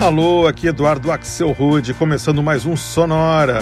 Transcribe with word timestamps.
Alô, 0.00 0.46
aqui 0.46 0.66
Eduardo 0.66 1.12
Axel 1.12 1.52
Rude, 1.52 1.92
começando 1.92 2.42
mais 2.42 2.64
um 2.64 2.74
Sonora. 2.74 3.60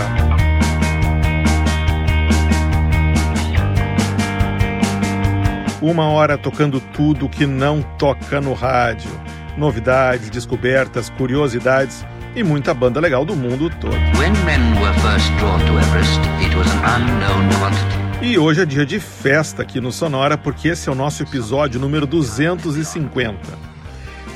Uma 5.83 6.05
hora 6.05 6.39
tocando 6.39 6.81
tudo 6.81 7.29
que 7.29 7.45
não 7.45 7.83
toca 7.83 8.41
no 8.41 8.55
rádio. 8.55 9.11
Novidades, 9.57 10.31
descobertas, 10.31 11.11
curiosidades 11.11 12.07
e 12.37 12.45
muita 12.45 12.73
banda 12.73 13.01
legal 13.01 13.25
do 13.25 13.35
mundo 13.35 13.69
todo. 13.81 13.97
E 18.23 18.39
hoje 18.39 18.63
é 18.63 18.65
dia 18.65 18.87
de 18.87 19.01
festa 19.01 19.63
aqui 19.63 19.81
no 19.81 19.91
Sonora, 19.91 20.39
porque 20.39 20.69
esse 20.69 20.89
é 20.89 20.93
o 20.93 20.95
nosso 20.95 21.21
episódio 21.21 21.81
número 21.81 22.07
250. 22.07 23.39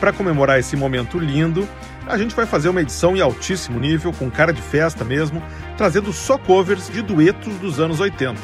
Para 0.00 0.12
comemorar 0.12 0.58
esse 0.58 0.74
momento 0.74 1.16
lindo, 1.16 1.68
a 2.06 2.18
gente 2.18 2.34
vai 2.34 2.46
fazer 2.46 2.68
uma 2.68 2.80
edição 2.80 3.16
em 3.16 3.20
altíssimo 3.20 3.78
nível, 3.78 4.12
com 4.12 4.30
cara 4.30 4.52
de 4.52 4.60
festa 4.60 5.04
mesmo, 5.04 5.42
trazendo 5.76 6.12
só 6.12 6.36
covers 6.36 6.90
de 6.90 7.02
duetos 7.02 7.54
dos 7.56 7.80
anos 7.80 8.00
80. 8.00 8.38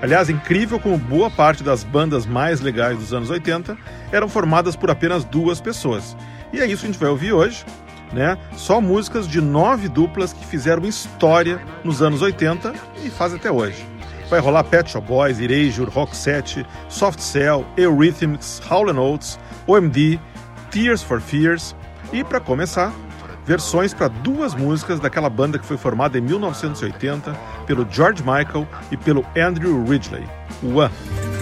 Aliás, 0.00 0.30
incrível 0.30 0.78
como 0.78 0.96
boa 0.96 1.30
parte 1.30 1.62
das 1.62 1.82
bandas 1.82 2.24
mais 2.24 2.60
legais 2.60 2.98
dos 2.98 3.12
anos 3.12 3.30
80 3.30 3.76
eram 4.12 4.28
formadas 4.28 4.76
por 4.76 4.90
apenas 4.90 5.24
duas 5.24 5.60
pessoas. 5.60 6.16
E 6.52 6.60
é 6.60 6.66
isso 6.66 6.82
que 6.82 6.86
a 6.86 6.92
gente 6.92 7.00
vai 7.00 7.10
ouvir 7.10 7.32
hoje, 7.32 7.64
né? 8.12 8.38
Só 8.56 8.80
músicas 8.80 9.26
de 9.26 9.40
nove 9.40 9.88
duplas 9.88 10.32
que 10.32 10.44
fizeram 10.46 10.84
história 10.84 11.60
nos 11.82 12.00
anos 12.00 12.22
80 12.22 12.72
e 13.04 13.10
fazem 13.10 13.38
até 13.38 13.50
hoje. 13.50 13.84
Vai 14.30 14.40
rolar 14.40 14.62
Pet 14.64 14.90
Shop 14.90 15.06
Boys, 15.06 15.40
Erasure, 15.40 15.90
Roxette, 15.90 16.64
Soft 16.88 17.18
Cell, 17.18 17.66
Eurythmics, 17.76 18.60
Howlin' 18.70 18.98
Oates, 18.98 19.38
OMD, 19.66 20.20
Tears 20.70 21.02
for 21.02 21.20
Fears, 21.20 21.74
e 22.12 22.24
para 22.24 22.40
começar, 22.40 22.92
versões 23.44 23.94
para 23.94 24.08
duas 24.08 24.54
músicas 24.54 25.00
daquela 25.00 25.30
banda 25.30 25.58
que 25.58 25.66
foi 25.66 25.76
formada 25.76 26.18
em 26.18 26.20
1980 26.20 27.32
pelo 27.66 27.86
George 27.90 28.22
Michael 28.22 28.66
e 28.90 28.96
pelo 28.96 29.24
Andrew 29.36 29.84
Ridgely, 29.84 30.26
One. 30.62 31.37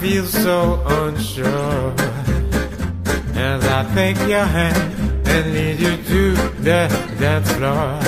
Feel 0.00 0.26
so 0.26 0.82
unsure 0.86 1.94
as 3.34 3.64
I 3.64 3.90
take 3.94 4.18
your 4.28 4.44
hand 4.44 4.92
and 5.26 5.52
lead 5.54 5.78
you 5.78 5.96
to 5.96 6.34
the 6.62 6.88
dance 7.18 7.50
floor. 7.52 7.98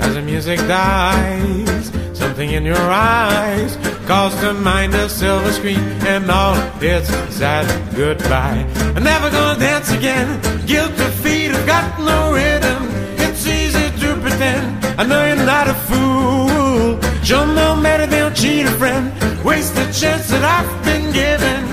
As 0.00 0.14
the 0.14 0.22
music 0.22 0.58
dies, 0.60 1.92
something 2.18 2.50
in 2.50 2.64
your 2.64 2.76
eyes 2.76 3.76
calls 4.06 4.34
to 4.40 4.52
mind 4.52 4.94
a 4.94 5.08
silver 5.08 5.52
screen 5.52 5.78
and 6.12 6.30
all 6.30 6.56
its 6.82 7.08
sad 7.34 7.66
goodbye. 7.94 8.66
I'm 8.96 9.04
never 9.04 9.30
gonna 9.30 9.58
dance 9.58 9.90
again. 9.92 10.28
Guilty 10.66 11.08
feet 11.22 11.50
have 11.52 11.66
got 11.66 11.98
no 12.00 12.32
rhythm. 12.32 12.82
It's 13.24 13.46
easy 13.46 13.88
to 14.00 14.20
pretend. 14.20 14.84
I 15.00 15.04
know 15.06 15.24
you're 15.26 15.46
not 15.46 15.68
a 15.68 15.74
fool. 15.88 16.98
You're 17.22 17.46
no 17.46 17.80
better 17.82 18.06
than 18.06 18.34
cheat 18.34 18.66
a 18.66 18.70
friend. 18.72 19.12
Waste 19.44 19.74
the 19.74 19.84
chance 19.92 20.28
that 20.30 20.44
I've 20.44 20.77
given. 21.12 21.64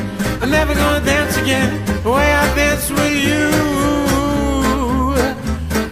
I'm 0.41 0.49
never 0.49 0.73
gonna 0.73 1.05
dance 1.05 1.37
again 1.37 1.85
the 2.03 2.11
way 2.11 2.33
I 2.33 2.55
dance 2.55 2.89
with 2.89 3.15
you. 3.27 3.49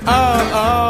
Oh, 0.06 0.52
oh. 0.54 0.84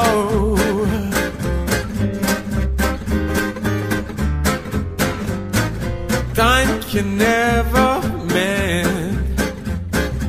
Time 6.34 6.82
can 6.82 7.18
never 7.18 8.02
mend 8.26 9.38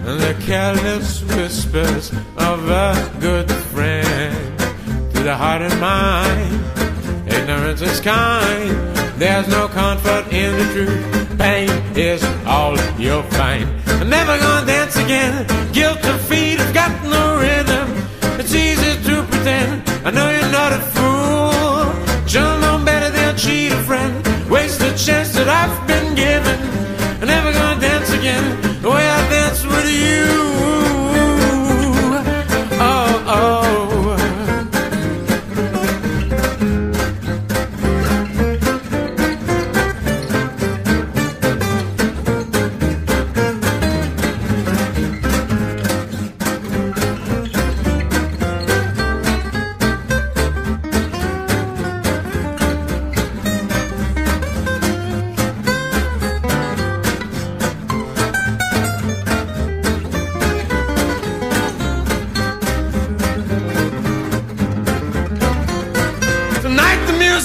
the 0.04 0.36
careless 0.46 1.22
whispers 1.22 2.12
of 2.36 2.68
a 2.68 2.94
good 3.20 3.50
friend 3.50 4.58
to 5.14 5.22
the 5.22 5.34
heart 5.34 5.62
and 5.62 5.80
mind. 5.80 6.60
Ignorance 7.26 7.80
is 7.80 8.00
kind. 8.00 8.76
There's 9.18 9.48
no 9.48 9.68
comfort 9.68 10.32
in 10.32 10.52
the 10.58 10.64
truth. 10.72 11.23
Pain 11.39 11.71
is 11.97 12.22
all 12.47 12.77
you'll 12.99 13.22
find. 13.22 13.69
I'm 14.00 14.09
never 14.09 14.39
gonna 14.39 14.67
dance 14.67 14.97
again. 14.97 15.47
Guilt 15.72 16.05
and 16.05 16.21
feet 16.21 16.59
have 16.59 16.75
got 16.75 16.93
no 17.05 17.39
rhythm. 17.39 17.89
It's 18.39 18.55
easy 18.55 18.93
to 19.09 19.22
pretend. 19.25 19.89
I 20.05 20.11
know 20.11 20.31
you're 20.31 20.53
not 20.53 20.72
a 20.72 20.81
fool. 20.95 21.84
You'll 22.28 22.59
know 22.59 22.83
better 22.84 23.11
than 23.11 23.37
cheat 23.37 23.72
a 23.72 23.77
friend. 23.89 24.15
Waste 24.49 24.81
the 24.81 24.93
chance 24.97 25.33
that 25.34 25.49
I've 25.49 25.87
been 25.87 26.15
given. 26.15 26.84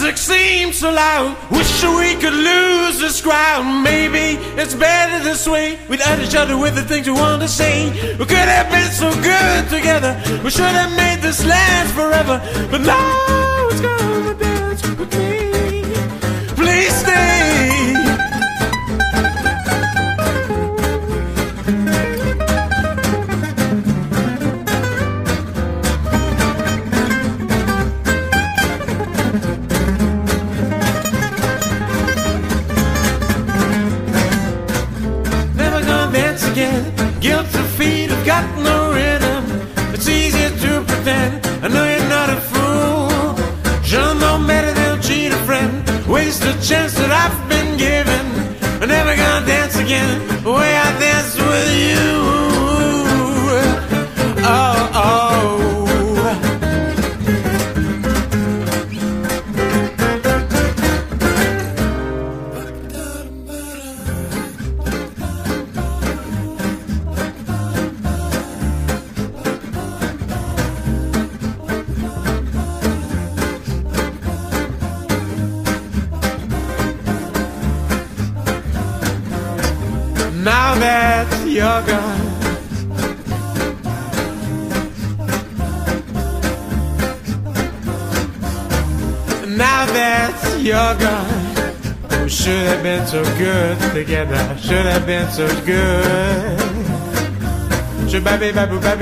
Music 0.09 0.17
seems 0.17 0.77
so 0.77 0.91
loud. 0.91 1.37
Wish 1.51 1.83
we 1.83 2.15
could 2.15 2.33
lose 2.33 2.99
this 2.99 3.21
crowd. 3.21 3.63
Maybe 3.83 4.41
it's 4.59 4.73
better 4.73 5.23
this 5.23 5.47
way. 5.47 5.77
Without 5.87 6.19
each 6.19 6.35
other 6.35 6.57
with 6.57 6.75
the 6.75 6.83
things 6.83 7.07
we 7.07 7.13
want 7.13 7.41
to 7.41 7.47
say. 7.47 7.89
We 8.17 8.25
could 8.25 8.37
have 8.37 8.69
been 8.71 8.91
so 8.91 9.11
good 9.21 9.69
together. 9.69 10.19
We 10.43 10.49
should 10.49 10.75
have 10.81 10.95
made 10.95 11.21
this 11.21 11.45
last 11.45 11.93
forever. 11.93 12.41
But 12.71 12.81
now 12.81 13.67
it's 13.71 13.81
gonna 13.81 14.33
with 14.97 15.13
me. 15.17 15.83
Please 16.55 16.95
stay. 16.95 17.38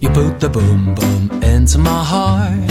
You 0.00 0.08
put 0.10 0.38
the 0.38 0.48
boom 0.48 0.94
boom 0.94 1.42
into 1.42 1.76
my 1.78 2.04
heart. 2.04 2.70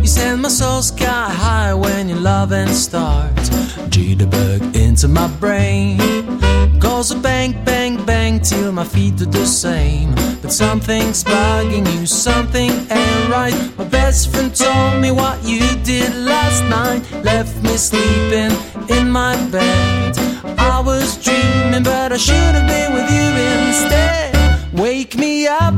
You 0.00 0.06
send 0.06 0.42
my 0.42 0.48
soul 0.48 0.80
sky 0.80 1.28
high 1.28 1.74
when 1.74 2.08
your 2.08 2.18
loving 2.18 2.68
starts. 2.68 3.50
Jitterbug 3.90 4.76
into 4.76 5.08
my 5.08 5.26
brain. 5.40 5.98
Goes 6.78 7.10
a 7.10 7.16
bang, 7.16 7.52
bang, 7.64 8.04
bang 8.04 8.38
till 8.38 8.70
my 8.70 8.84
feet 8.84 9.16
do 9.16 9.26
the 9.26 9.44
same. 9.44 10.14
But 10.40 10.52
something's 10.52 11.24
bugging 11.24 11.92
you, 11.98 12.06
something 12.06 12.70
ain't 12.70 13.28
right. 13.28 13.54
My 13.76 13.84
best 13.84 14.30
friend 14.30 14.54
told 14.54 15.00
me 15.00 15.10
what 15.10 15.42
you 15.42 15.62
did 15.82 16.14
last 16.14 16.62
night. 16.64 17.02
Left 17.24 17.60
me 17.64 17.76
sleeping 17.76 18.52
in 18.88 19.10
my 19.10 19.34
bed. 19.50 20.16
I 20.58 20.80
was 20.80 21.16
dreaming, 21.24 21.82
but 21.82 22.12
I 22.12 22.16
should 22.16 22.54
have 22.54 22.68
been 22.68 22.92
with 22.92 23.10
you 23.10 23.66
instead. 23.66 24.31
Wake 24.72 25.16
me 25.18 25.46
up 25.46 25.74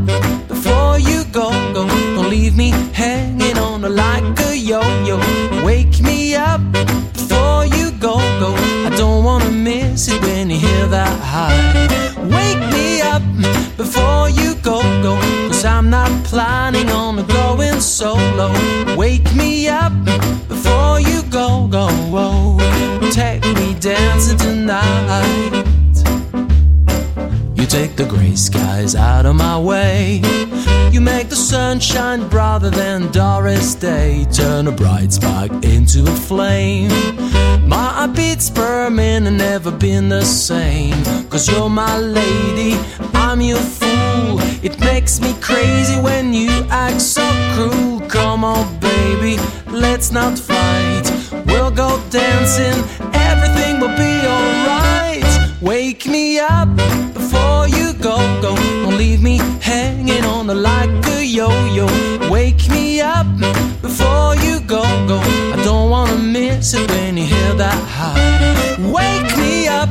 before 0.46 0.99
you 1.00 1.25
go, 1.32 1.50
go. 1.73 1.87
Don't 1.88 2.31
leave 2.31 2.56
me 2.56 2.70
hanging 2.93 3.58
on 3.58 3.82
like 3.82 4.38
a 4.41 4.56
yo-yo. 4.56 5.19
Wake 5.64 6.00
me 6.00 6.37
up 6.37 6.61
before 7.12 7.67
you 7.67 7.91
go, 7.99 8.17
go. 8.38 8.55
I 8.87 8.94
don't 8.96 9.25
wanna 9.25 9.50
miss 9.50 10.08
it 10.08 10.23
when 10.23 10.49
you 10.49 10.58
hear 10.58 10.87
that 10.87 11.19
high. 11.20 11.58
Wake 12.23 12.73
me 12.73 13.00
up 13.00 13.23
before 13.76 14.31
you 14.31 14.55
go, 14.62 14.81
go. 15.02 15.19
Cause 15.49 15.64
I'm 15.64 15.91
not 15.91 16.11
planning 16.25 16.88
on 16.91 17.26
going 17.26 17.81
solo. 17.81 18.52
Wake 18.96 19.35
me 19.35 19.67
up 19.69 19.93
before 20.49 21.00
you 21.00 21.23
go, 21.31 21.67
go. 21.67 21.88
Take 23.11 23.44
me 23.56 23.75
dancing 23.81 24.38
tonight. 24.38 25.64
Take 27.75 27.97
the 27.97 28.05
gray 28.05 28.37
skies 28.37 28.94
out 28.94 29.26
of 29.26 29.35
my 29.35 29.59
way. 29.59 30.23
You 30.93 31.00
make 31.00 31.29
the 31.29 31.35
sunshine 31.35 32.29
brighter 32.29 32.71
than 32.71 33.11
Doris 33.11 33.75
Day. 33.75 34.26
Turn 34.32 34.69
a 34.69 34.71
bright 34.71 35.12
spark 35.12 35.50
into 35.65 36.05
a 36.05 36.17
flame. 36.29 36.93
My 37.69 38.06
beats 38.06 38.49
per 38.49 38.91
minute 38.91 39.32
never 39.32 39.73
been 39.73 40.09
the 40.09 40.25
same. 40.25 40.94
Cause 41.29 41.49
you're 41.49 41.69
my 41.69 41.99
lady, 41.99 42.79
I'm 43.12 43.41
your 43.41 43.59
fool. 43.59 44.38
It 44.62 44.79
makes 44.79 45.20
me 45.20 45.35
crazy 45.41 46.00
when 46.00 46.32
you 46.32 46.53
act 46.70 47.00
so 47.00 47.27
cruel. 47.55 48.09
Come 48.09 48.44
on, 48.44 48.79
baby, 48.79 49.37
let's 49.67 50.12
not 50.12 50.38
fight. 50.38 51.06
We'll 51.44 51.73
go 51.73 52.00
dancing, 52.11 52.79
everything 53.12 53.81
will 53.81 53.97
be. 53.97 54.14
Wake 55.65 56.07
me 56.07 56.39
up 56.39 56.69
before 57.15 57.67
you 57.69 57.95
go, 57.95 58.17
go. 58.43 58.55
Don't 58.55 58.99
leave 58.99 59.23
me 59.23 59.39
hanging 59.63 60.23
on 60.23 60.47
the 60.47 60.55
like 60.55 60.91
a 61.07 61.25
yo-yo. 61.25 61.87
Wake 62.31 62.69
me 62.69 63.01
up 63.01 63.27
before 63.81 64.37
you 64.37 64.61
go, 64.61 64.83
go. 65.09 65.19
I 65.55 65.63
don't 65.65 65.89
wanna 65.89 66.19
miss 66.19 66.75
it 66.75 66.87
when 66.91 67.17
you 67.17 67.25
hear 67.25 67.55
that 67.55 67.81
high. 67.89 68.77
Wake 68.93 69.35
me 69.39 69.67
up 69.67 69.89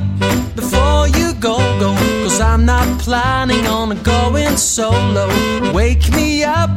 before 0.56 1.08
you 1.08 1.34
go, 1.40 1.58
go. 1.80 1.96
Cause 2.24 2.40
I'm 2.40 2.66
not 2.66 2.88
planning 3.00 3.66
on 3.66 3.98
going 4.04 4.56
solo. 4.58 5.28
Wake 5.74 6.12
me 6.12 6.44
up 6.44 6.70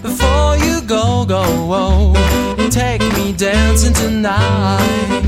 before 0.00 0.56
you 0.58 0.80
go, 0.82 1.24
go. 1.26 2.14
Take 2.70 3.02
me 3.14 3.32
dancing 3.32 3.94
tonight. 3.94 5.24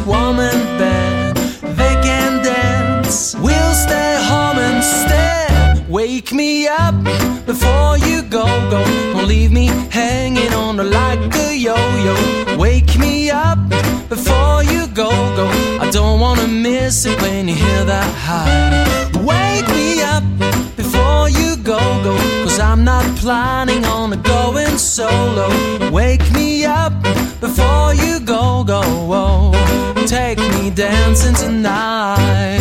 Warm 0.00 0.40
in 0.40 0.78
bed. 0.78 1.36
They 1.62 1.94
can 2.02 2.42
dance. 2.44 3.34
We'll 3.36 3.74
stay 3.74 4.16
home 4.30 4.58
instead. 4.58 5.88
Wake 5.88 6.32
me 6.32 6.66
up 6.66 6.94
before 7.46 7.96
you 7.98 8.22
go, 8.22 8.44
go. 8.70 8.82
Don't 9.12 9.28
leave 9.28 9.52
me 9.52 9.66
hanging 9.90 10.52
on 10.52 10.76
the 10.76 10.84
like 10.84 11.34
a 11.36 11.56
yo-yo. 11.56 12.56
Wake 12.58 12.98
me 12.98 13.30
up 13.30 13.58
before 14.08 14.62
you 14.64 14.86
go, 14.88 15.10
go. 15.36 15.46
I 15.80 15.88
don't 15.90 16.20
wanna 16.20 16.48
miss 16.48 17.06
it 17.06 17.20
when 17.22 17.48
you 17.48 17.54
hear 17.54 17.84
that 17.84 18.12
high. 18.26 18.84
Wake 19.32 19.68
me 19.68 20.02
up 20.02 20.24
before 20.76 21.28
you 21.28 21.56
go, 21.56 21.78
go. 22.02 22.16
Cause 22.44 22.58
I'm 22.58 22.84
not 22.84 23.04
planning 23.16 23.84
on 23.84 24.20
going 24.22 24.78
solo. 24.78 25.48
Wake 25.90 26.28
me 26.32 26.64
up 26.64 26.92
before 27.40 27.94
you 27.94 28.20
go, 28.20 28.64
go. 28.64 28.96
Take 29.52 29.95
dancing 30.70 31.34
tonight. 31.34 32.56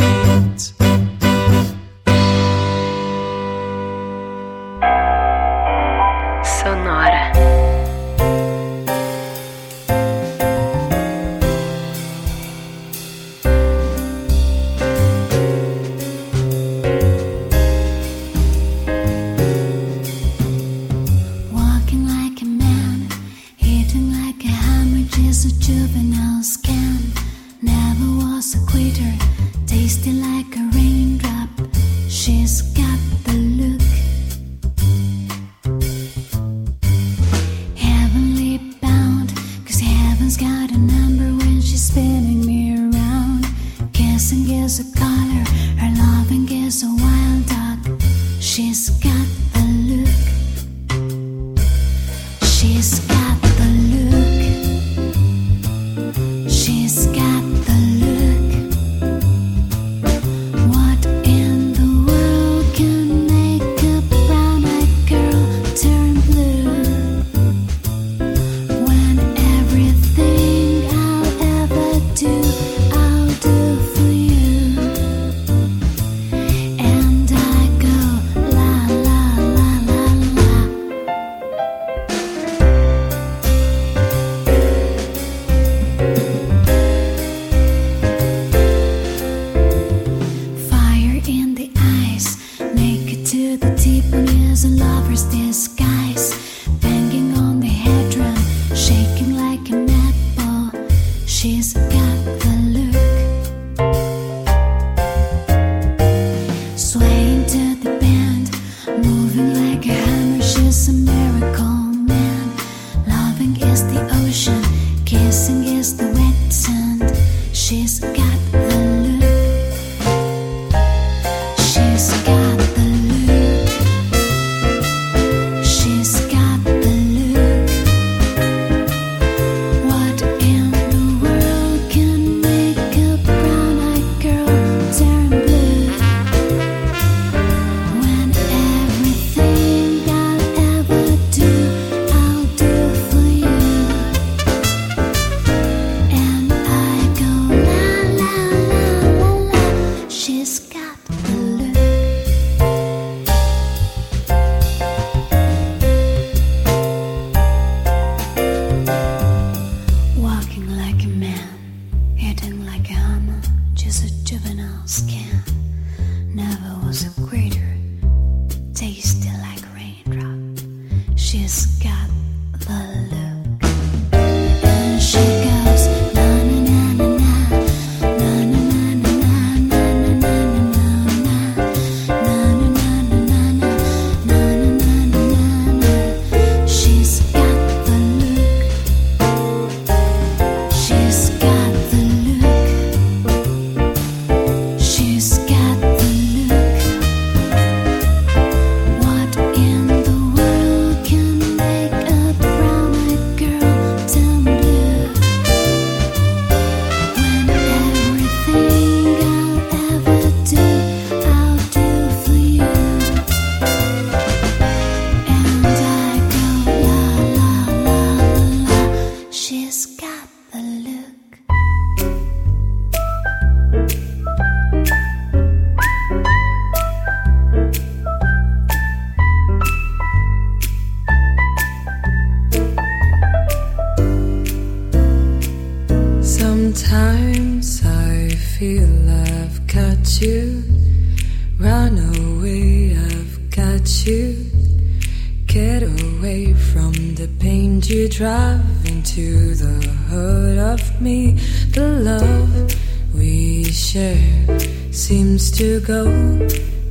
to 255.56 255.80
go 255.80 256.04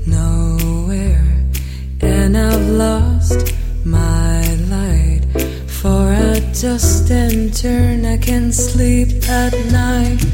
nowhere, 0.06 1.22
and 2.00 2.34
I've 2.34 2.66
lost 2.70 3.52
my 3.84 4.40
light. 4.70 5.20
For 5.68 6.12
a 6.12 6.40
just 6.54 7.10
and 7.10 7.54
turn, 7.54 8.06
I 8.06 8.16
can 8.16 8.50
sleep 8.52 9.28
at 9.28 9.52
night. 9.70 10.24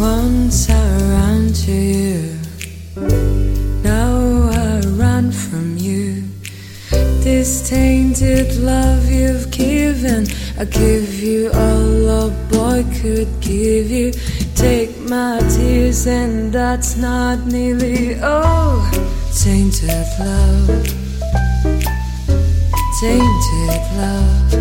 Once 0.00 0.68
I 0.68 0.84
ran 1.14 1.52
to 1.52 1.72
you, 1.72 2.38
now 3.84 4.50
I 4.50 4.80
run 4.98 5.30
from 5.30 5.76
you. 5.76 6.24
This 7.22 7.68
tainted 7.68 8.56
love 8.56 9.08
you've 9.08 9.48
given, 9.52 10.26
I 10.58 10.64
give 10.64 11.14
you 11.14 11.52
all 11.52 12.26
a 12.26 12.30
boy 12.50 12.84
could 13.00 13.28
give 13.40 13.92
you 13.92 14.12
take 14.62 14.96
my 15.10 15.40
tears, 15.50 16.06
and 16.06 16.52
that's 16.52 16.96
not 16.96 17.36
nearly 17.46 18.20
all. 18.20 18.88
Tainted 19.42 20.06
love, 20.20 20.86
tainted 23.00 23.82
love. 23.98 24.51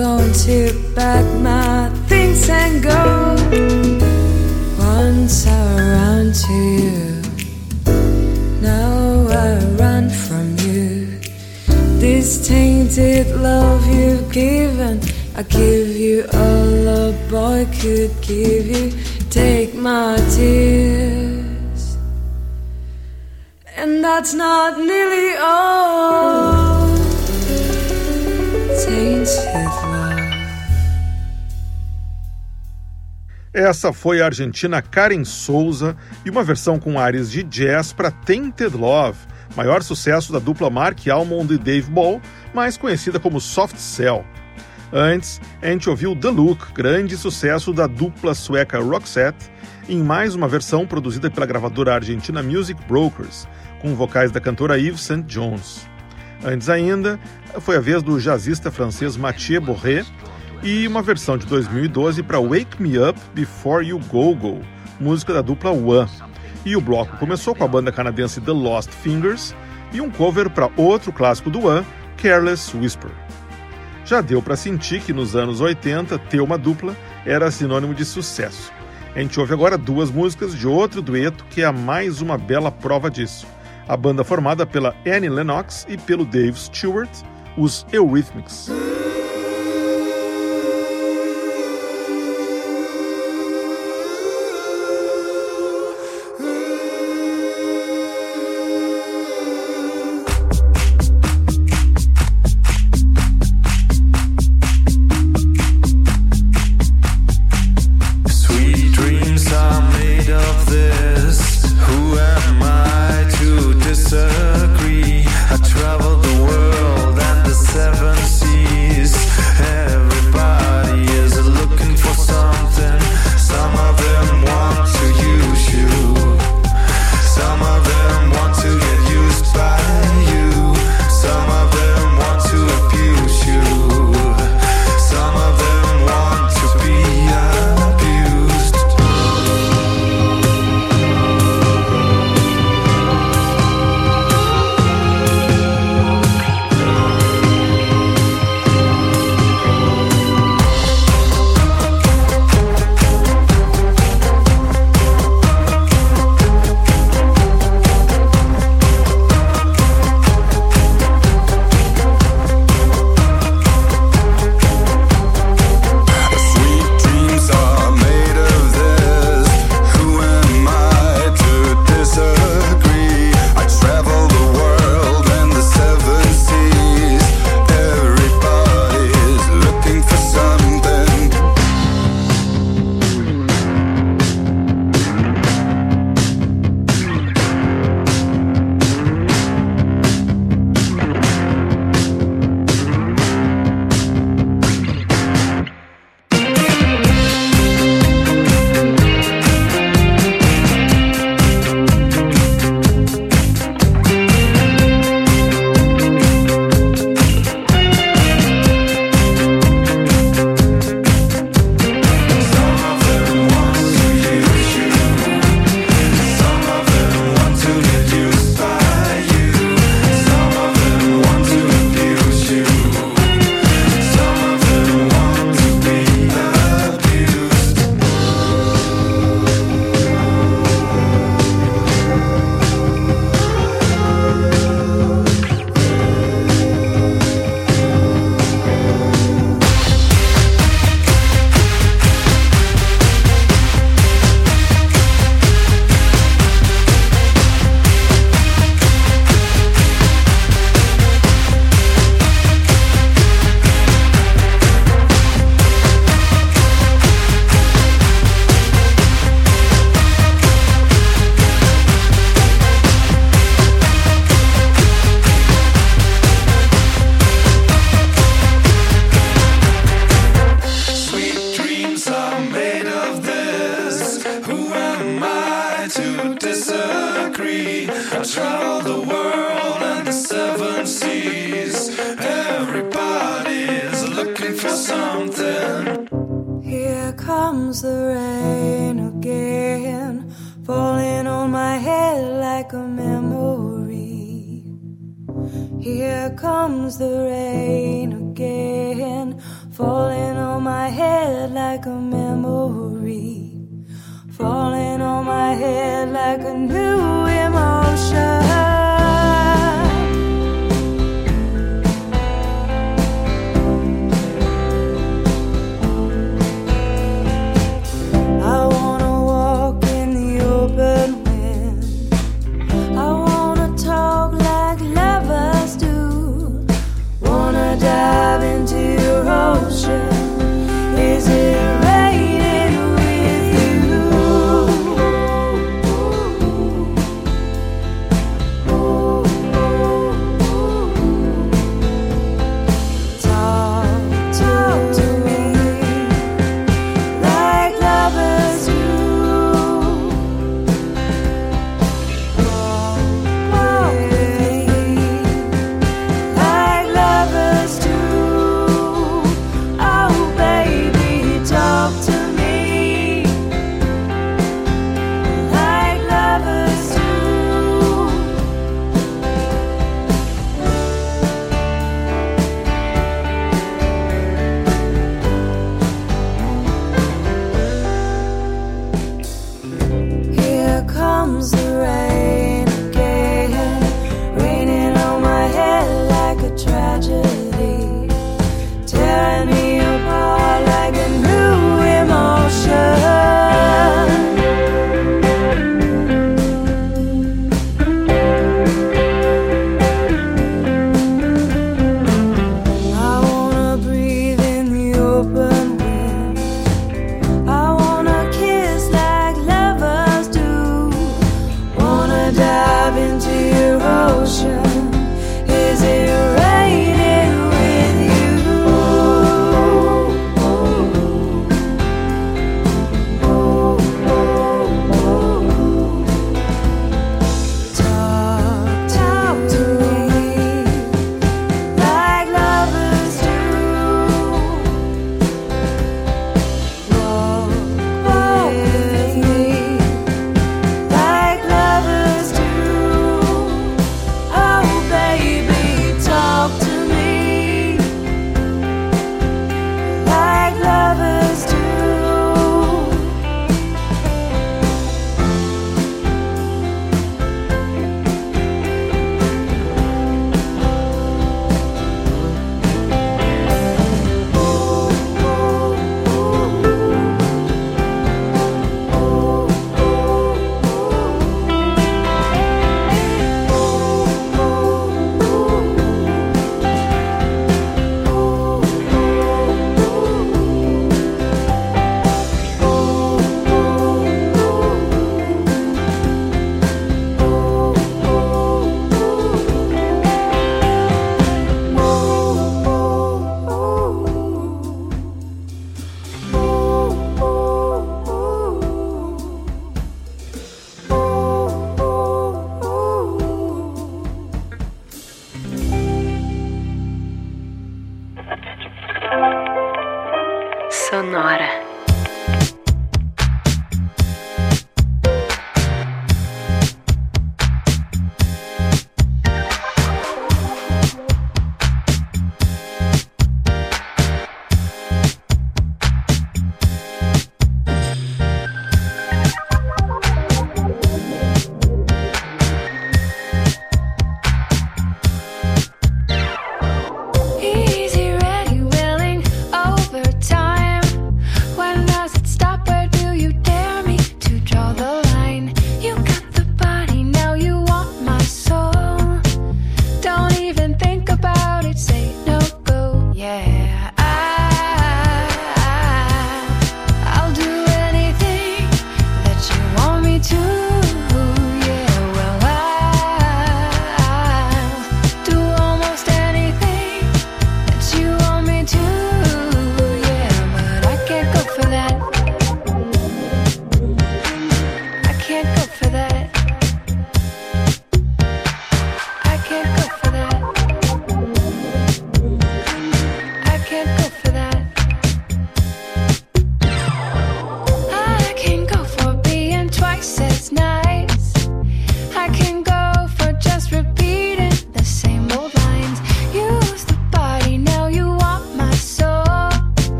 going 0.00 0.32
to 0.32 0.72
pack 0.94 1.26
my 1.40 1.90
things 2.08 2.48
and 2.48 2.82
go 2.82 3.02
Once 4.78 5.46
I 5.46 5.60
run 5.94 6.32
to 6.44 6.56
you. 6.82 7.22
Now 8.62 9.26
I 9.28 9.58
run 9.82 10.08
from 10.08 10.56
you. 10.66 11.20
This 12.00 12.48
tainted 12.48 13.26
love 13.36 13.86
you've 13.94 14.32
given 14.32 15.00
I 15.36 15.42
give 15.42 15.88
you 16.04 16.24
all 16.32 16.88
a 16.88 17.12
boy 17.28 17.66
could 17.80 18.12
give 18.22 18.66
you. 18.74 18.86
Take 19.28 19.74
my 19.74 20.16
tears. 20.34 21.96
And 23.76 24.02
that's 24.02 24.32
not 24.32 24.78
nearly 24.78 25.36
all. 25.36 26.80
Tainted 28.84 29.69
Essa 33.52 33.92
foi 33.92 34.22
a 34.22 34.26
argentina 34.26 34.80
Karen 34.80 35.24
Souza 35.24 35.96
e 36.24 36.30
uma 36.30 36.44
versão 36.44 36.78
com 36.78 37.00
áreas 37.00 37.32
de 37.32 37.42
jazz 37.42 37.92
para 37.92 38.08
Tainted 38.08 38.76
Love, 38.76 39.18
maior 39.56 39.82
sucesso 39.82 40.32
da 40.32 40.38
dupla 40.38 40.70
Mark 40.70 41.08
Almond 41.08 41.54
e 41.54 41.58
Dave 41.58 41.90
Ball, 41.90 42.22
mais 42.54 42.76
conhecida 42.76 43.18
como 43.18 43.40
Soft 43.40 43.76
Cell. 43.76 44.24
Antes, 44.92 45.40
a 45.60 45.66
gente 45.66 45.90
ouviu 45.90 46.14
The 46.14 46.28
Look, 46.28 46.72
grande 46.72 47.16
sucesso 47.16 47.72
da 47.72 47.88
dupla 47.88 48.34
sueca 48.34 48.78
Roxette, 48.78 49.50
em 49.88 50.00
mais 50.00 50.36
uma 50.36 50.46
versão 50.46 50.86
produzida 50.86 51.28
pela 51.28 51.44
gravadora 51.44 51.94
argentina 51.94 52.44
Music 52.44 52.80
Brokers, 52.86 53.48
com 53.80 53.96
vocais 53.96 54.30
da 54.30 54.38
cantora 54.38 54.78
Yves 54.78 55.00
St. 55.00 55.22
Jones. 55.22 55.88
Antes 56.44 56.68
ainda, 56.68 57.18
foi 57.58 57.76
a 57.76 57.80
vez 57.80 58.00
do 58.00 58.20
jazzista 58.20 58.70
francês 58.70 59.16
Mathieu 59.16 59.60
Borré 59.60 60.04
e 60.62 60.86
uma 60.86 61.00
versão 61.00 61.38
de 61.38 61.46
2012 61.46 62.22
para 62.22 62.40
Wake 62.40 62.80
Me 62.80 62.98
Up 62.98 63.18
Before 63.34 63.86
You 63.86 63.98
Go 64.08 64.34
Go, 64.34 64.60
música 64.98 65.32
da 65.32 65.40
dupla 65.40 65.70
One. 65.70 66.10
E 66.64 66.76
o 66.76 66.80
bloco 66.80 67.16
começou 67.16 67.54
com 67.54 67.64
a 67.64 67.68
banda 67.68 67.90
canadense 67.90 68.40
The 68.40 68.52
Lost 68.52 68.90
Fingers 68.90 69.54
e 69.92 70.00
um 70.00 70.10
cover 70.10 70.50
para 70.50 70.70
outro 70.76 71.12
clássico 71.12 71.50
do 71.50 71.66
One, 71.66 71.86
Careless 72.18 72.76
Whisper. 72.76 73.10
Já 74.04 74.20
deu 74.20 74.42
para 74.42 74.56
sentir 74.56 75.00
que 75.00 75.12
nos 75.12 75.34
anos 75.34 75.60
80 75.60 76.18
ter 76.18 76.40
uma 76.40 76.58
dupla 76.58 76.94
era 77.24 77.50
sinônimo 77.50 77.94
de 77.94 78.04
sucesso. 78.04 78.70
A 79.14 79.20
gente 79.20 79.40
ouve 79.40 79.54
agora 79.54 79.78
duas 79.78 80.10
músicas 80.10 80.54
de 80.54 80.66
outro 80.66 81.00
dueto 81.00 81.44
que 81.48 81.62
é 81.62 81.72
mais 81.72 82.20
uma 82.20 82.36
bela 82.36 82.70
prova 82.70 83.10
disso. 83.10 83.46
A 83.88 83.96
banda 83.96 84.22
formada 84.22 84.66
pela 84.66 84.94
Annie 85.06 85.30
Lennox 85.30 85.86
e 85.88 85.96
pelo 85.96 86.24
Dave 86.24 86.58
Stewart, 86.58 87.10
os 87.56 87.86
Eurythmics. 87.92 88.70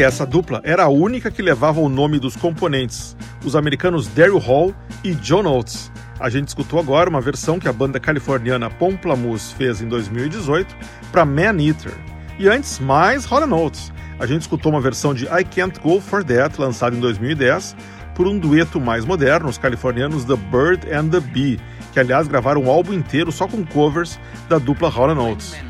Essa 0.00 0.24
dupla 0.24 0.60
era 0.62 0.84
a 0.84 0.88
única 0.88 1.28
que 1.28 1.42
levava 1.42 1.80
o 1.80 1.88
nome 1.88 2.20
dos 2.20 2.36
componentes, 2.36 3.16
os 3.44 3.56
americanos 3.56 4.06
Daryl 4.06 4.38
Hall 4.38 4.72
e 5.02 5.12
John 5.14 5.44
Oates. 5.44 5.90
A 6.20 6.30
gente 6.30 6.46
escutou 6.46 6.78
agora 6.78 7.10
uma 7.10 7.20
versão 7.20 7.58
que 7.58 7.68
a 7.68 7.72
banda 7.72 7.98
californiana 7.98 8.70
Pomplamoose 8.70 9.54
fez 9.54 9.82
em 9.82 9.88
2018 9.88 10.74
para 11.10 11.24
Man 11.24 11.60
Eater. 11.60 11.92
E 12.38 12.48
antes, 12.48 12.78
mais 12.78 13.24
Hall 13.24 13.42
Oates. 13.50 13.92
A 14.20 14.26
gente 14.26 14.42
escutou 14.42 14.70
uma 14.70 14.80
versão 14.80 15.12
de 15.12 15.24
I 15.24 15.44
Can't 15.44 15.80
Go 15.80 16.00
For 16.00 16.22
That, 16.22 16.60
lançada 16.60 16.96
em 16.96 17.00
2010, 17.00 17.76
por 18.14 18.28
um 18.28 18.38
dueto 18.38 18.80
mais 18.80 19.04
moderno, 19.04 19.48
os 19.48 19.58
californianos 19.58 20.24
The 20.24 20.36
Bird 20.36 20.92
and 20.92 21.08
the 21.08 21.20
Bee, 21.20 21.58
que 21.92 21.98
aliás 21.98 22.28
gravaram 22.28 22.62
um 22.62 22.70
álbum 22.70 22.92
inteiro 22.92 23.32
só 23.32 23.48
com 23.48 23.66
covers 23.66 24.18
da 24.48 24.58
dupla 24.58 24.88
Hall 24.88 25.08
Oates. 25.16 25.67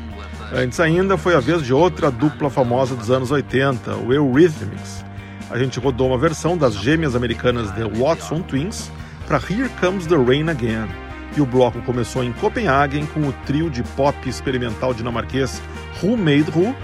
Antes 0.51 0.79
ainda 0.79 1.15
foi 1.15 1.35
a 1.35 1.39
vez 1.39 1.61
de 1.61 1.71
outra 1.71 2.09
dupla 2.09 2.49
famosa 2.49 2.95
dos 2.95 3.11
anos 3.11 3.29
80, 3.29 3.97
o 3.97 4.11
Eurythmics. 4.11 5.05
A 5.47 5.59
gente 5.59 5.79
rodou 5.79 6.07
uma 6.07 6.17
versão 6.17 6.57
das 6.57 6.75
gêmeas 6.75 7.15
americanas 7.15 7.69
The 7.71 7.83
Watson 7.83 8.41
Twins 8.41 8.91
para 9.27 9.37
Here 9.37 9.69
Comes 9.79 10.07
the 10.07 10.15
Rain 10.15 10.49
Again. 10.49 10.87
E 11.37 11.41
o 11.41 11.45
bloco 11.45 11.79
começou 11.83 12.23
em 12.23 12.33
Copenhagen 12.33 13.05
com 13.05 13.19
o 13.27 13.33
trio 13.45 13.69
de 13.69 13.83
pop 13.83 14.27
experimental 14.27 14.91
dinamarquês 14.91 15.61
Who 16.01 16.17
Made 16.17 16.49
Who 16.55 16.75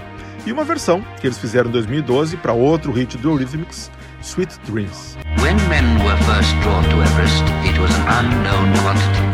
e 0.46 0.52
uma 0.52 0.62
versão 0.62 1.04
que 1.20 1.26
eles 1.26 1.38
fizeram 1.38 1.68
em 1.68 1.72
2012 1.72 2.36
para 2.36 2.52
outro 2.52 2.92
hit 2.92 3.18
do 3.18 3.30
Eurythmics, 3.30 3.90
Sweet 4.26 4.58
Dreams. 4.64 5.16
Everest. 7.00 7.44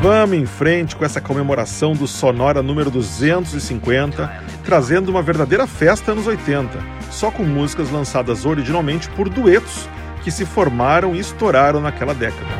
Vamos 0.02 0.36
em 0.36 0.44
frente 0.44 0.94
com 0.94 1.02
essa 1.02 1.18
comemoração 1.18 1.94
do 1.94 2.06
Sonora 2.06 2.62
número 2.62 2.90
250, 2.90 4.44
trazendo 4.62 5.08
uma 5.08 5.22
verdadeira 5.22 5.66
festa 5.66 6.12
anos 6.12 6.26
80, 6.26 6.78
só 7.10 7.30
com 7.30 7.42
músicas 7.42 7.90
lançadas 7.90 8.44
originalmente 8.44 9.08
por 9.10 9.30
duetos 9.30 9.88
que 10.22 10.30
se 10.30 10.44
formaram 10.44 11.14
e 11.14 11.20
estouraram 11.20 11.80
naquela 11.80 12.12
década. 12.12 12.50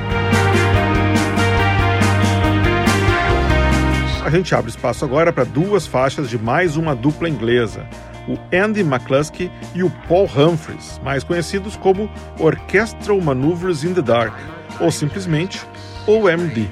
A 4.25 4.31
gente 4.31 4.55
abre 4.55 4.71
espaço 4.71 5.05
agora 5.05 5.33
para 5.35 5.45
duas 5.45 5.87
faixas 5.87 6.31
de 6.31 6.39
mais 6.39 6.79
uma 6.79 6.95
dupla 6.95 7.29
inglesa, 7.29 7.87
o 8.29 8.39
Andy 8.55 8.81
McCluskey 8.81 9.51
e 9.75 9.83
o 9.83 9.91
Paul 10.09 10.27
Humphries, 10.27 11.01
mais 11.05 11.25
conhecidos 11.25 11.77
como 11.77 12.11
Orchestral 12.39 13.21
Maneuvers 13.21 13.85
in 13.85 13.95
the 13.95 14.03
Dark, 14.03 14.35
ou 14.81 14.91
simplesmente 14.91 15.65
OMD. 16.07 16.69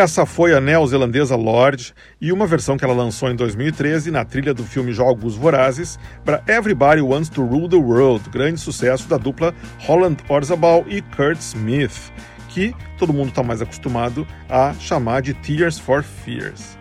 Essa 0.00 0.24
foi 0.24 0.54
a 0.54 0.62
neozelandesa 0.62 1.36
Lorde 1.36 1.92
e 2.18 2.32
uma 2.32 2.46
versão 2.46 2.78
que 2.78 2.82
ela 2.82 2.94
lançou 2.94 3.30
em 3.30 3.36
2013 3.36 4.10
na 4.10 4.24
trilha 4.24 4.54
do 4.54 4.64
filme 4.64 4.94
Jogos 4.94 5.36
Vorazes 5.36 5.98
para 6.24 6.42
Everybody 6.48 7.02
Wants 7.02 7.28
to 7.28 7.44
Rule 7.44 7.68
the 7.68 7.76
World, 7.76 8.30
grande 8.30 8.58
sucesso 8.58 9.06
da 9.06 9.18
dupla 9.18 9.54
Holland 9.80 10.16
Orzabal 10.26 10.86
e 10.88 11.02
Kurt 11.02 11.38
Smith, 11.40 12.10
que 12.48 12.74
todo 12.96 13.12
mundo 13.12 13.28
está 13.28 13.42
mais 13.42 13.60
acostumado 13.60 14.26
a 14.48 14.72
chamar 14.80 15.20
de 15.20 15.34
Tears 15.34 15.78
for 15.78 16.02
Fears. 16.02 16.78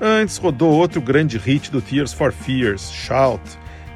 Antes 0.00 0.38
rodou 0.38 0.70
outro 0.70 1.00
grande 1.00 1.38
hit 1.38 1.68
do 1.68 1.82
Tears 1.82 2.12
for 2.12 2.32
Fears, 2.32 2.92
Shout, 2.92 3.42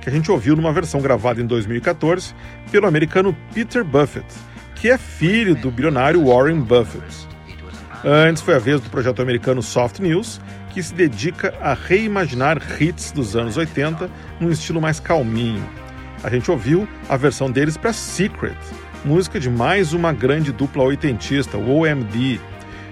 que 0.01 0.09
a 0.09 0.13
gente 0.13 0.29
ouviu 0.29 0.57
numa 0.57 0.73
versão 0.73 1.01
gravada 1.01 1.41
em 1.41 1.47
2014 1.47 2.35
pelo 2.73 2.89
americano 2.89 3.33
Peter 3.55 3.85
Buffett, 3.85 4.27
que 4.75 4.91
é 4.91 4.99
filho 4.99 5.55
do 5.55 5.71
bilionário 5.71 6.27
Warren 6.27 6.63
Buffett. 6.63 7.26
Antes 8.05 8.43
foi 8.43 8.55
a 8.55 8.59
vez 8.59 8.81
do 8.81 8.91
projeto 8.91 9.23
americano 9.23 9.63
Soft 9.63 9.99
News, 10.01 10.41
que 10.71 10.83
se 10.83 10.95
dedica 10.95 11.55
a 11.61 11.75
reimaginar 11.75 12.59
hits 12.81 13.11
dos 13.11 13.35
anos 13.35 13.57
80 13.57 14.11
num 14.39 14.51
estilo 14.51 14.81
mais 14.81 15.01
calminho. 15.01 15.65
A 16.23 16.31
gente 16.31 16.51
ouviu 16.51 16.87
a 17.09 17.17
versão 17.17 17.51
deles 17.51 17.77
para 17.77 17.93
Secret, 17.93 18.57
música 19.05 19.41
de 19.41 19.49
mais 19.49 19.93
uma 19.93 20.13
grande 20.13 20.53
dupla 20.53 20.85
oitentista, 20.85 21.57
o 21.57 21.79
OMD. 21.79 22.41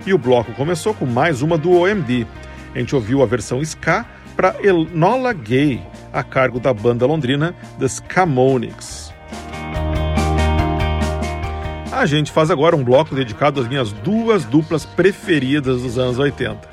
E 0.07 0.13
o 0.13 0.19
bloco 0.19 0.53
começou 0.53 0.95
com 0.95 1.07
mais 1.07 1.43
uma 1.43 1.59
do 1.59 1.73
OMD. 1.73 2.27
A 2.75 2.79
gente 2.79 2.95
ouviu 2.95 3.23
a 3.23 3.27
versão 3.27 3.61
ska 3.63 4.05
para 4.37 4.57
Enola 4.63 5.33
Gay, 5.33 5.83
a 6.13 6.23
cargo 6.23 6.59
da 6.59 6.73
banda 6.73 7.07
londrina 7.07 7.55
The 7.79 7.89
Scamonics. 7.89 9.13
A 12.05 12.07
gente 12.07 12.31
faz 12.31 12.51
agora 12.51 12.77
um 12.77 12.85
bloco 12.85 13.15
dedicado 13.15 13.63
às 13.63 13.67
minhas 13.67 13.91
duas 13.91 14.45
duplas 14.45 14.85
preferidas 14.85 15.81
dos 15.81 15.97
anos 15.97 16.19
80 16.19 16.69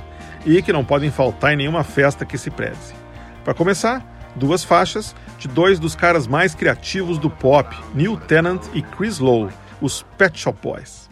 e 0.45 0.61
que 0.61 0.73
não 0.73 0.83
podem 0.83 1.09
faltar 1.09 1.53
em 1.53 1.55
nenhuma 1.55 1.85
festa 1.85 2.25
que 2.25 2.37
se 2.37 2.51
preze. 2.51 2.93
Para 3.41 3.53
começar, 3.53 4.05
duas 4.35 4.61
faixas 4.61 5.15
de 5.39 5.47
dois 5.47 5.79
dos 5.79 5.95
caras 5.95 6.27
mais 6.27 6.53
criativos 6.53 7.17
do 7.17 7.29
pop, 7.29 7.73
Neil 7.95 8.17
Tennant 8.17 8.61
e 8.73 8.81
Chris 8.81 9.19
Lowe, 9.19 9.47
os 9.79 10.03
Pet 10.17 10.37
Shop 10.37 10.59
Boys. 10.61 11.07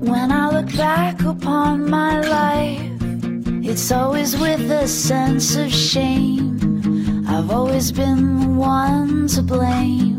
When 0.00 0.30
I 0.30 0.46
look 0.52 0.72
back 0.76 1.20
upon 1.24 1.90
my 1.90 2.20
life, 2.20 3.68
it's 3.68 3.90
always 3.90 4.36
with 4.36 4.70
a 4.70 4.86
sense 4.86 5.56
of 5.56 5.72
shame. 5.72 6.59
I've 7.32 7.48
always 7.52 7.92
been 7.92 8.40
the 8.40 8.48
one 8.48 9.28
to 9.28 9.40
blame. 9.40 10.18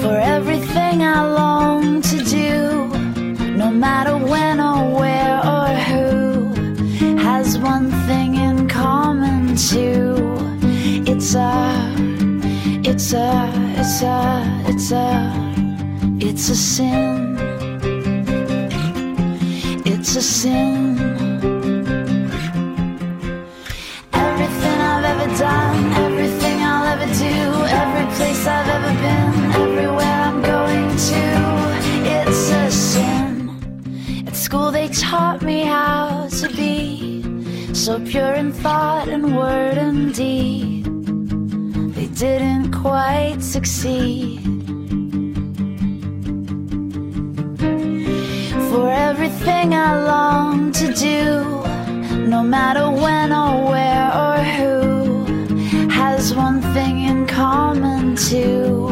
For 0.00 0.16
everything 0.16 1.02
I 1.02 1.22
long 1.30 2.00
to 2.00 2.24
do, 2.24 2.88
no 3.54 3.70
matter 3.70 4.16
when 4.16 4.60
or 4.60 4.98
where 4.98 5.36
or 5.56 5.68
who, 5.88 7.18
has 7.18 7.58
one 7.58 7.90
thing 8.06 8.36
in 8.36 8.66
common 8.66 9.56
too. 9.56 10.16
It's 11.06 11.34
a, 11.34 11.94
it's 12.82 13.12
a, 13.12 13.50
it's 13.76 14.02
a, 14.02 14.64
it's 14.68 14.90
a, 14.90 15.08
it's 16.18 16.48
a 16.48 16.56
sin. 16.56 17.36
It's 19.84 20.16
a 20.16 20.22
sin. 20.22 20.89
Place 28.20 28.46
I've 28.46 28.68
ever 28.68 28.94
been, 29.06 29.34
everywhere 29.64 30.16
I'm 30.28 30.42
going 30.42 30.90
to, 31.10 31.22
it's 32.16 32.50
a 32.50 32.70
sin. 32.70 33.28
At 34.26 34.36
school 34.36 34.70
they 34.70 34.88
taught 34.88 35.40
me 35.40 35.60
how 35.62 36.28
to 36.40 36.48
be 36.48 36.84
so 37.72 37.98
pure 38.10 38.34
in 38.34 38.52
thought 38.52 39.08
and 39.08 39.24
word 39.34 39.78
and 39.78 40.14
deed. 40.14 40.84
They 41.96 42.08
didn't 42.24 42.72
quite 42.72 43.38
succeed. 43.40 44.42
For 48.70 48.86
everything 49.08 49.72
I 49.72 49.90
long 50.12 50.72
to 50.72 50.86
do, 50.92 51.24
no 52.34 52.42
matter 52.42 52.84
when 52.90 53.32
or 53.32 53.54
where 53.70 54.08
or 54.24 54.36
who, 54.56 54.80
has 55.88 56.34
one 56.34 56.59
common 57.40 58.16
too. 58.16 58.86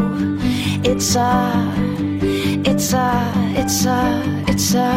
It's 0.83 1.15
a, 1.17 1.31
it's 2.65 2.95
a, 2.95 3.11
it's 3.61 3.85
a, 3.85 4.01
it's 4.49 4.75
a, 4.75 4.93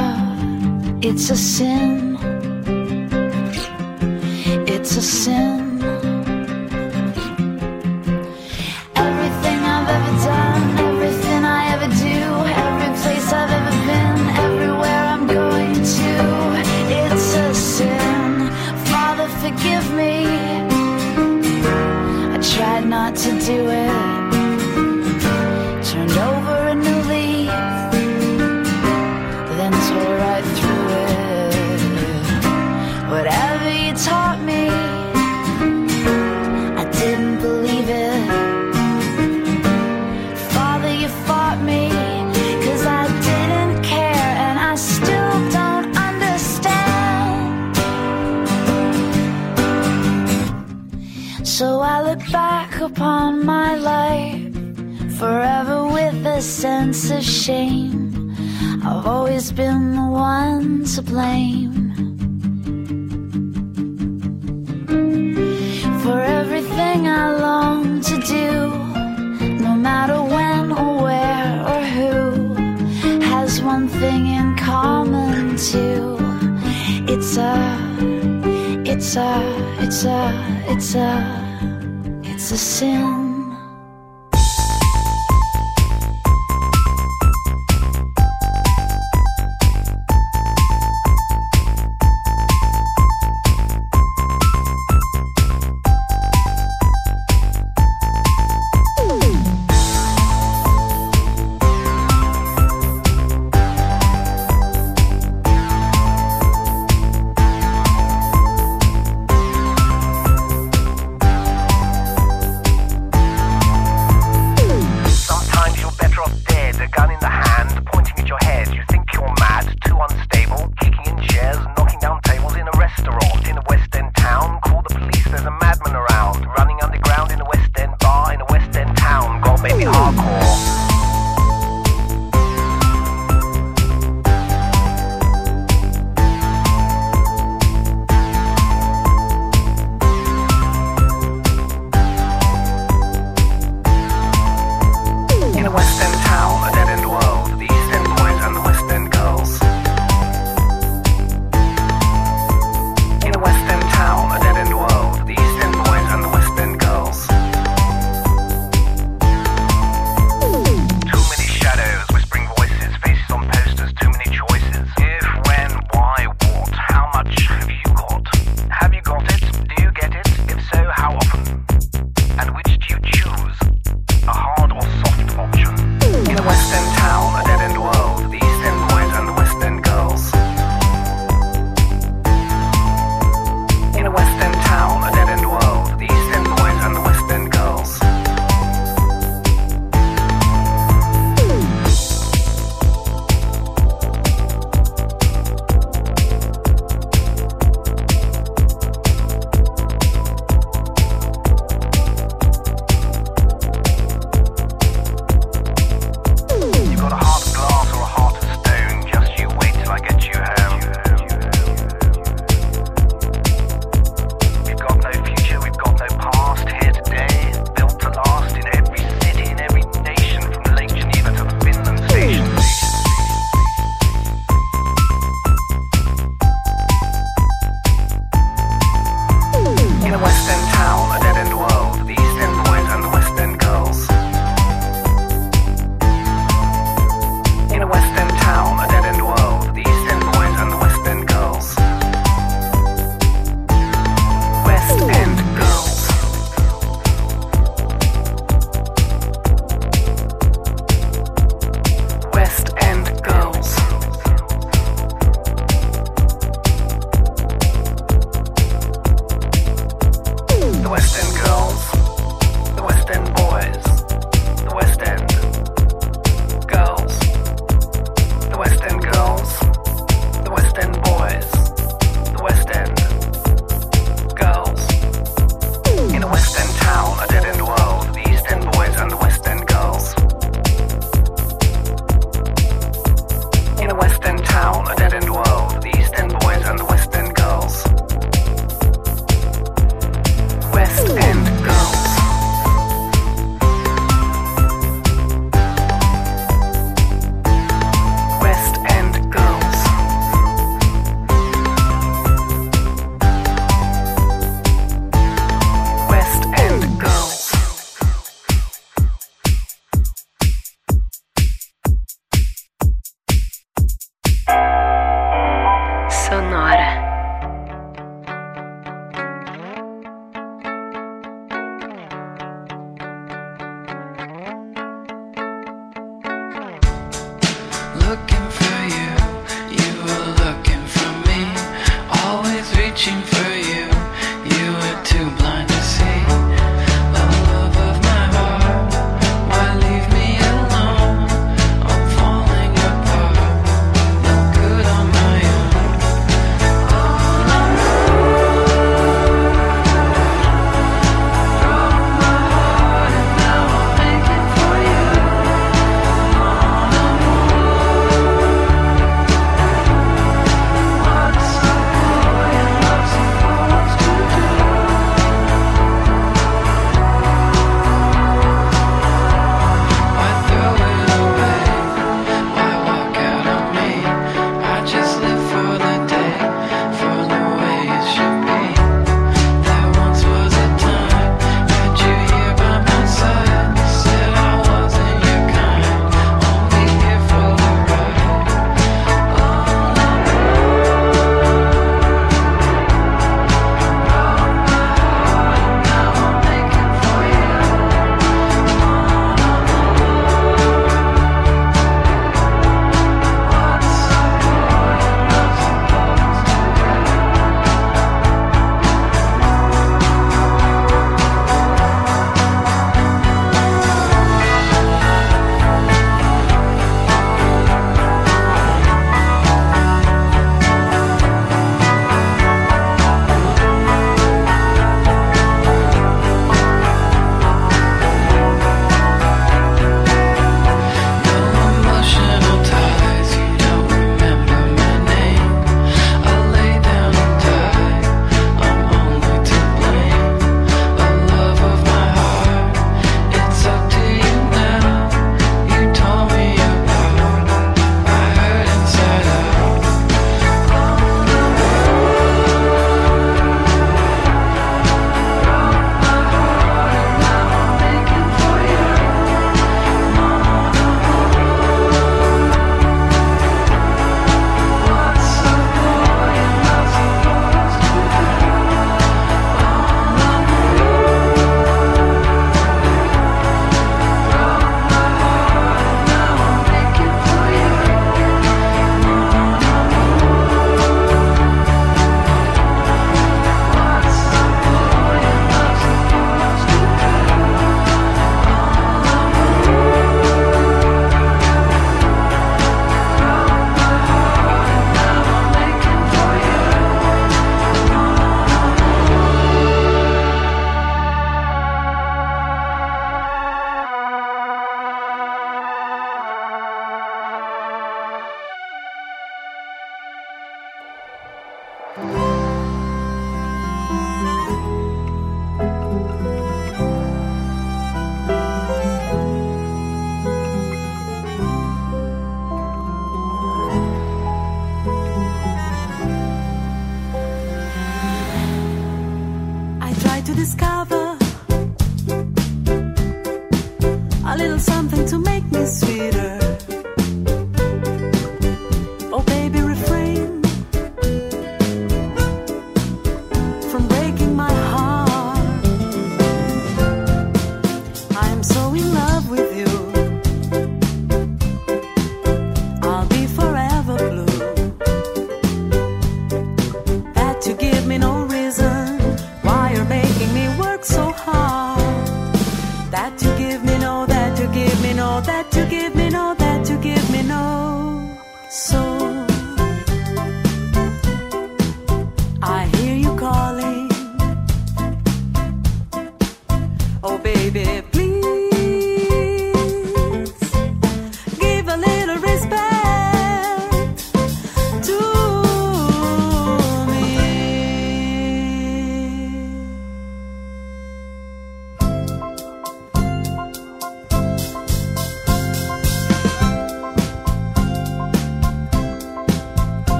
it's 1.01 1.29
a 1.29 1.35
sin. 1.35 2.17
It's 4.73 4.95
a 4.95 5.01
sin. 5.01 5.70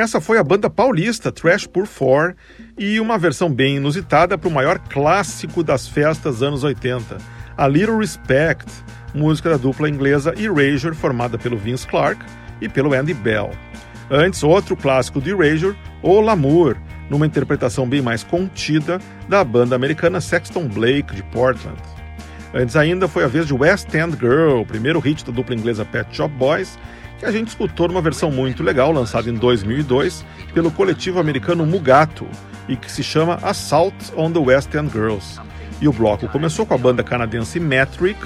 Essa 0.00 0.18
foi 0.18 0.38
a 0.38 0.42
banda 0.42 0.70
paulista 0.70 1.30
Trash 1.30 1.66
Por 1.66 1.86
Four 1.86 2.34
e 2.78 2.98
uma 2.98 3.18
versão 3.18 3.52
bem 3.52 3.76
inusitada 3.76 4.38
para 4.38 4.48
o 4.48 4.50
maior 4.50 4.78
clássico 4.78 5.62
das 5.62 5.86
festas 5.86 6.42
anos 6.42 6.64
80, 6.64 7.18
A 7.54 7.68
Little 7.68 7.98
Respect, 7.98 8.64
música 9.12 9.50
da 9.50 9.58
dupla 9.58 9.90
inglesa 9.90 10.32
Erasure, 10.38 10.94
formada 10.94 11.36
pelo 11.36 11.58
Vince 11.58 11.86
Clarke 11.86 12.24
e 12.62 12.66
pelo 12.66 12.94
Andy 12.94 13.12
Bell. 13.12 13.50
Antes, 14.10 14.42
outro 14.42 14.74
clássico 14.74 15.20
do 15.20 15.28
Erasure, 15.28 15.76
O 16.02 16.18
Lamour, 16.18 16.78
numa 17.10 17.26
interpretação 17.26 17.86
bem 17.86 18.00
mais 18.00 18.24
contida 18.24 18.98
da 19.28 19.44
banda 19.44 19.76
americana 19.76 20.18
Sexton 20.18 20.66
Blake 20.66 21.14
de 21.14 21.22
Portland. 21.24 21.76
Antes 22.54 22.74
ainda 22.74 23.06
foi 23.06 23.22
a 23.22 23.28
vez 23.28 23.46
de 23.46 23.52
West 23.52 23.94
End 23.94 24.16
Girl, 24.18 24.62
primeiro 24.64 24.98
hit 24.98 25.26
da 25.26 25.30
dupla 25.30 25.54
inglesa 25.54 25.84
Pet 25.84 26.08
Shop 26.16 26.34
Boys, 26.36 26.78
que 27.20 27.26
a 27.26 27.30
gente 27.30 27.48
escutou 27.48 27.86
numa 27.86 28.00
versão 28.00 28.30
muito 28.30 28.62
legal, 28.62 28.90
lançada 28.90 29.28
em 29.28 29.34
2002 29.34 30.24
pelo 30.54 30.70
coletivo 30.70 31.20
americano 31.20 31.66
Mugato, 31.66 32.26
e 32.66 32.74
que 32.76 32.90
se 32.90 33.02
chama 33.02 33.38
Assault 33.42 33.94
on 34.16 34.32
the 34.32 34.38
West 34.38 34.74
End 34.74 34.90
Girls. 34.90 35.38
E 35.82 35.86
o 35.86 35.92
bloco 35.92 36.26
começou 36.28 36.64
com 36.64 36.72
a 36.72 36.78
banda 36.78 37.04
canadense 37.04 37.60
Metric 37.60 38.18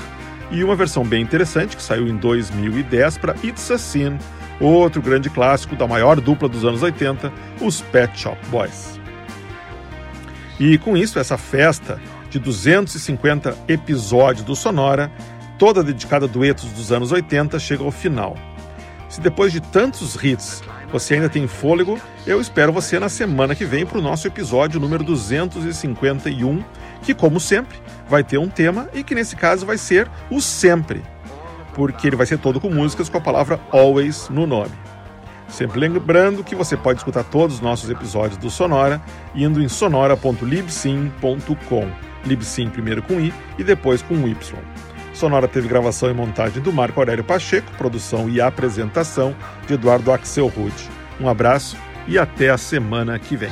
e 0.51 0.63
uma 0.63 0.77
versão 0.77 1.05
bem 1.05 1.23
interessante 1.23 1.77
que 1.77 1.83
saiu 1.83 2.07
em 2.07 2.17
2010 2.17 3.19
para 3.19 3.35
It's 3.43 3.69
a 3.73 3.79
Sin, 3.79 4.17
outro 4.61 5.03
grande 5.03 5.29
clássico 5.29 5.75
da 5.75 5.89
maior 5.89 6.21
dupla 6.21 6.49
dos 6.49 6.65
anos 6.65 6.83
80, 6.83 7.33
os 7.61 7.81
Pet 7.81 8.17
Shop 8.17 8.39
Boys. 8.47 9.01
E 10.61 10.79
com 10.79 10.97
isso, 10.97 11.19
essa 11.19 11.37
festa 11.37 12.01
de 12.31 12.39
250 12.39 13.57
episódios 13.67 14.45
do 14.45 14.55
Sonora, 14.55 15.11
toda 15.59 15.83
dedicada 15.83 16.27
a 16.27 16.29
duetos 16.29 16.67
dos 16.67 16.93
anos 16.93 17.11
80, 17.11 17.59
chega 17.59 17.83
ao 17.83 17.91
final. 17.91 18.37
Se 19.15 19.21
depois 19.21 19.53
de 19.53 19.61
tantos 19.61 20.17
hits 20.21 20.61
você 20.91 21.15
ainda 21.15 21.29
tem 21.29 21.47
fôlego, 21.47 22.01
eu 22.27 22.41
espero 22.41 22.73
você 22.73 22.99
na 22.99 23.09
semana 23.09 23.55
que 23.55 23.65
vem 23.65 23.87
para 23.87 23.99
o 23.99 24.03
nosso 24.03 24.27
episódio 24.27 24.81
número 24.81 25.05
251, 25.05 26.65
que, 27.01 27.15
como 27.15 27.39
sempre, 27.39 27.79
vai 28.09 28.25
ter 28.25 28.39
um 28.39 28.49
tema 28.49 28.89
e 28.93 29.05
que 29.05 29.15
nesse 29.15 29.37
caso 29.37 29.65
vai 29.65 29.79
ser 29.79 30.11
o 30.29 30.41
sempre, 30.41 31.01
porque 31.75 32.09
ele 32.09 32.17
vai 32.17 32.27
ser 32.27 32.39
todo 32.39 32.61
com 32.61 32.69
músicas 32.69 33.09
com 33.09 33.19
a 33.19 33.21
palavra 33.21 33.61
always 33.71 34.29
no 34.31 34.49
nome. 34.49 34.73
Sempre 35.47 35.79
lembrando 35.79 36.43
que 36.43 36.57
você 36.57 36.77
pode 36.77 36.99
escutar 36.99 37.23
todos 37.23 37.55
os 37.55 37.63
nossos 37.63 37.89
episódios 37.89 38.37
do 38.37 38.51
Sonora 38.51 39.01
indo 39.33 39.63
em 39.63 39.69
sonora.libsim.com. 39.69 41.89
Libsim 42.27 42.69
primeiro 42.69 43.01
com 43.01 43.21
I 43.21 43.33
e 43.61 43.63
depois 43.63 44.03
com 44.03 44.27
Y. 44.27 44.59
Sonora 45.15 45.47
teve 45.47 45.69
gravação 45.69 46.11
e 46.11 46.13
montagem 46.13 46.61
do 46.61 46.73
Marco 46.73 47.01
Aurélio 47.01 47.23
Pacheco, 47.23 47.71
produção 47.79 48.29
e 48.29 48.41
apresentação 48.41 49.35
de 49.67 49.75
Eduardo 49.75 50.13
Axel 50.13 50.49
Rude. 50.49 50.91
Um 51.21 51.29
abraço 51.29 51.77
e 52.09 52.19
até 52.19 52.51
a 52.51 52.59
semana 52.59 53.17
que 53.19 53.37
vem. 53.37 53.51